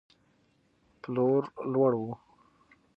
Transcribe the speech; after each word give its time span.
پلور 1.01 1.41
لوړ 1.71 1.93
و. 2.03 2.05